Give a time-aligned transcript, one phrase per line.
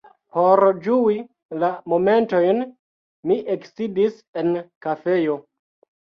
[0.35, 1.17] Por ĝui
[1.63, 2.63] la momentojn
[3.31, 4.49] mi eksidis en
[4.87, 5.37] kafejo.